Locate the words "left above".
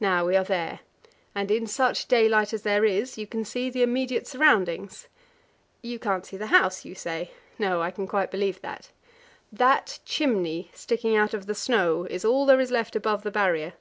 12.72-13.22